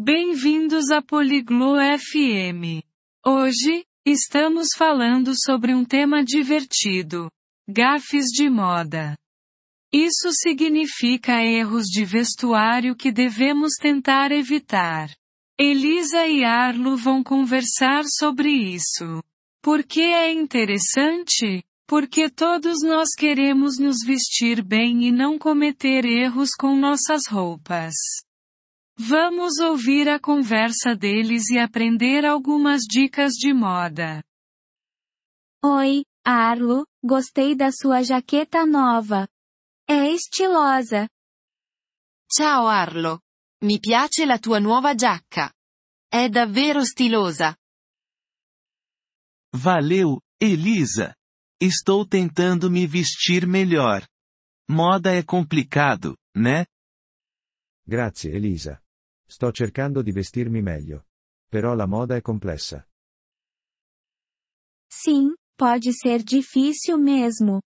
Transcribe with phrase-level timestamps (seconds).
[0.00, 2.84] Bem-vindos a Poliglo FM.
[3.26, 7.28] Hoje, estamos falando sobre um tema divertido:
[7.68, 9.18] gafes de moda.
[9.92, 15.10] Isso significa erros de vestuário que devemos tentar evitar.
[15.58, 19.20] Elisa e Arlo vão conversar sobre isso.
[19.60, 21.64] Por que é interessante?
[21.88, 27.94] Porque todos nós queremos nos vestir bem e não cometer erros com nossas roupas.
[29.00, 34.24] Vamos ouvir a conversa deles e aprender algumas dicas de moda.
[35.64, 39.28] Oi, Arlo, gostei da sua jaqueta nova.
[39.88, 41.08] É estilosa.
[42.28, 43.20] Ciao Arlo.
[43.62, 45.52] Mi piace la tua nuova giacca.
[46.10, 47.56] È davvero stilosa.
[49.54, 51.14] Valeu, Elisa.
[51.60, 54.04] Estou tentando me vestir melhor.
[54.68, 56.66] Moda é complicado, né?
[57.86, 58.82] Grazie Elisa.
[59.30, 61.06] Sto cercando di vestirmi meglio.
[61.48, 62.82] Però la moda è complessa.
[64.90, 67.60] Sim, pode ser difícil mesmo.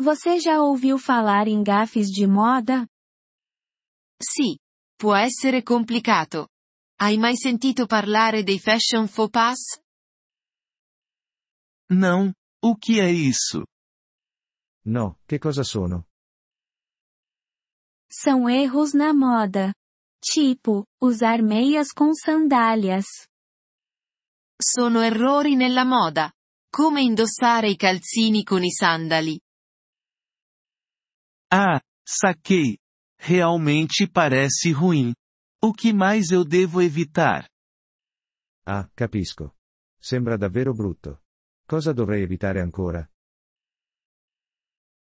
[0.00, 2.86] Você já ouviu falar em gafes de moda?
[4.18, 4.58] Sì.
[4.96, 6.48] Può essere complicato.
[6.98, 9.58] Hai mai sentito parlare dei fashion faux pas?
[11.90, 13.66] Não, o que é isso?
[14.86, 16.06] No, che cosa sono?
[18.10, 19.74] São erros na moda.
[20.24, 23.04] Tipo, usar meias com sandálias.
[24.58, 26.32] Sono errori nella moda.
[26.70, 29.38] Come indossare i calzini con i sandali.
[31.52, 32.78] Ah, saquei.
[33.18, 35.12] Realmente parece ruim.
[35.62, 37.46] O que mais eu devo evitar?
[38.66, 39.54] Ah, capisco.
[40.00, 41.20] Sembra davvero brutto.
[41.66, 43.08] Cosa dovrei evitare ancora?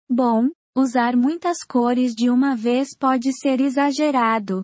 [0.09, 4.63] Bom, usar muitas cores de uma vez pode ser exagerado.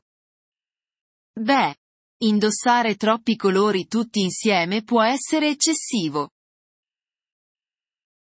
[1.38, 1.75] Beh,
[2.22, 6.30] indossare troppi colori tutti insieme può essere eccessivo.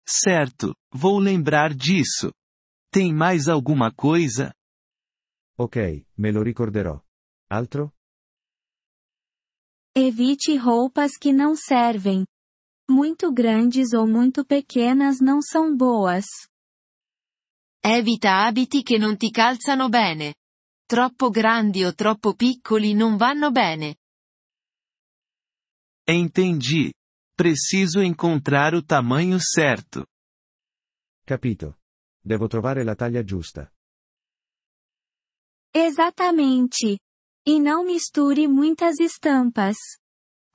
[0.04, 2.32] Certo, vou lembrar disso.
[2.92, 4.52] Tem mais alguma coisa?
[5.56, 7.00] Ok, me lo ricorderò.
[7.48, 7.94] Altro?
[9.94, 12.26] Evite roupas que não servem.
[12.88, 16.26] Muito grandes ou muito pequenas não são boas.
[17.82, 20.34] Evita abiti che non ti calzano bene.
[20.90, 23.98] Troppo grandi o troppo piccoli non vanno bene.
[26.02, 26.92] Entendi.
[27.32, 30.06] Preciso encontrar o tamanho certo.
[31.24, 31.78] Capito.
[32.20, 33.72] Devo trovare la taglia giusta.
[35.70, 36.98] Exatamente.
[37.46, 39.76] E não misture muitas estampas.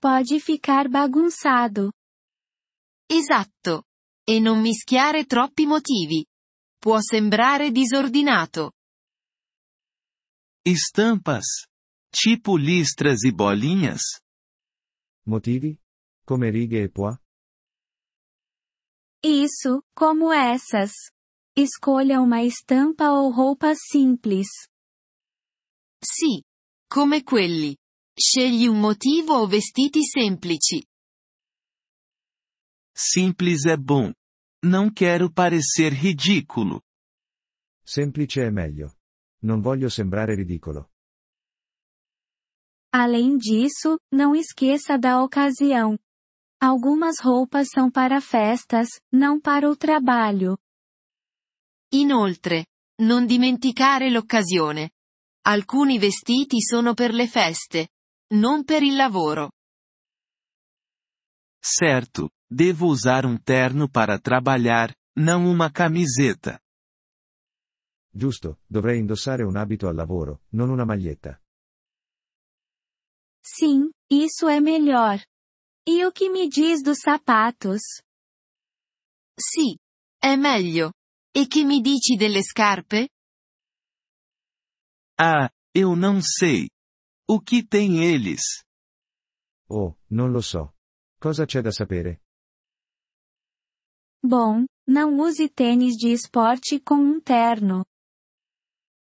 [0.01, 1.93] Pode ficar bagunçado.
[3.07, 3.85] Esatto.
[4.27, 6.25] E non mischiare troppi motivi.
[6.77, 8.74] Può sembrare disordinato.
[10.65, 11.45] Estampas.
[12.11, 14.01] Tipo listras e bolinhas?
[15.23, 15.79] Motivi?
[16.25, 17.17] Come righe e pois?
[19.23, 20.91] Isso, como essas.
[21.55, 24.47] Escolha uma estampa ou roupa simples.
[26.03, 26.43] Sì.
[26.89, 27.77] Come quelli.
[28.17, 30.83] Scegli un motivo o vestiti semplici.
[32.95, 34.13] Simples é bom.
[34.63, 36.81] Não quero parecer ridículo.
[37.83, 38.94] Semplice è meglio.
[39.45, 40.89] Non voglio sembrare ridicolo.
[42.91, 45.97] Além disso, não esqueça da ocasião.
[46.59, 50.57] Algumas roupas são para festas, não para o trabalho.
[51.91, 52.67] Inoltre,
[53.01, 54.91] non dimenticare l'occasione.
[55.45, 57.89] Alcuni vestiti sono per le feste,
[58.33, 59.51] non per il lavoro.
[61.61, 66.59] Certo, devo usar um terno para trabalhar, não uma camiseta.
[68.17, 71.37] Giusto, dovrei indossare un abito al lavoro, non una maglietta.
[73.43, 75.21] Sim, isso é melhor.
[75.85, 77.81] E o que me diz dos sapatos?
[79.37, 79.77] Sì.
[80.17, 80.93] È meglio.
[81.31, 83.09] E che mi dici delle scarpe?
[85.19, 86.69] Ah, eu não sei.
[87.27, 88.63] O que tem eles?
[89.67, 90.73] Oh, non lo so.
[91.19, 92.21] Cosa c'è da sapere?
[94.23, 97.85] Bom, não use tênis de esporte com um terno.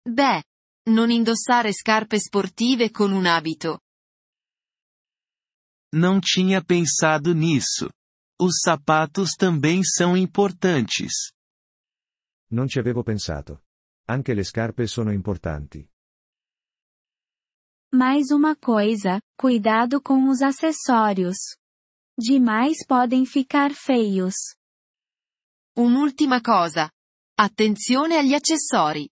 [0.03, 0.43] Beh,
[0.89, 3.79] non indossare scarpe sportive con un abito.
[5.93, 7.91] Não tinha pensado nisso.
[8.41, 11.33] Os sapatos também são importantes.
[12.51, 13.63] Non ci avevo pensato.
[14.07, 15.87] Anche le scarpe sono importanti.
[17.93, 21.37] Mais uma coisa, cuidado com os acessórios.
[22.17, 24.55] Demais podem ficar feios.
[25.77, 26.89] Un'ultima cosa.
[27.37, 29.07] Attenzione agli accessori.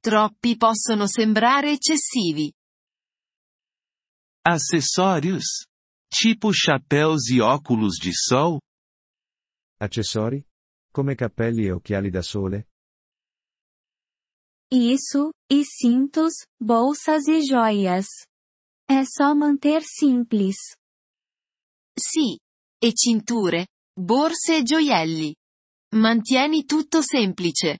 [0.00, 2.52] Troppi possono sembrare eccessivi.
[4.42, 5.66] Acessórios?
[6.08, 8.60] Tipo chapéus e óculos de sol?
[9.80, 10.42] Accessori?
[10.90, 12.68] Come cappelli e occhiali da sole?
[14.70, 18.06] Isso, e cintos, bolsas e joias.
[18.88, 20.56] É só manter simples.
[21.98, 22.38] Sì.
[22.80, 23.66] E cinture,
[23.98, 25.34] borse e gioielli.
[25.94, 27.78] Mantieni tutto semplice.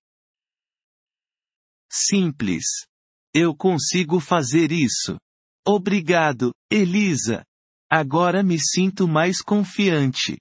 [1.90, 2.86] Simples.
[3.34, 5.18] Eu consigo fazer isso.
[5.66, 7.44] Obrigado, Elisa.
[7.90, 10.38] Agora me sinto mais confiante.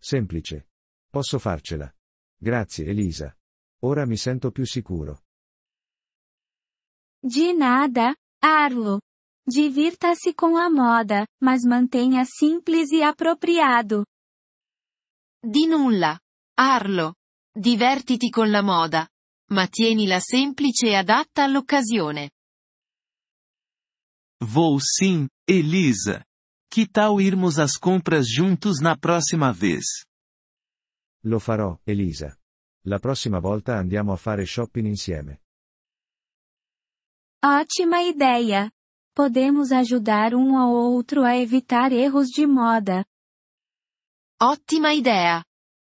[0.00, 0.66] Semplice.
[1.10, 1.94] Posso farcela.
[2.40, 3.36] Grazie, Elisa.
[3.84, 5.22] Ora mi sento più sicuro.
[7.22, 9.00] De nada, Arlo.
[9.46, 14.04] Divirta-se com a moda, mas mantenha simples e apropriado.
[15.42, 16.18] Di nulla.
[16.56, 17.14] Arlo.
[17.54, 19.08] Divertiti con la moda.
[19.52, 22.30] Ma tienila semplice e adatta all'occasione.
[24.42, 26.24] Vou sim, Elisa.
[26.70, 30.06] Que tal irmos às compras juntos na próxima vez?
[31.22, 32.34] Lo farò, Elisa.
[32.86, 35.42] La prossima volta andiamo a fare shopping insieme.
[37.44, 38.72] Ótima ideia!
[39.14, 43.04] Podemos ajudar um ao outro a evitar erros de moda.
[44.40, 45.44] Ottima idea!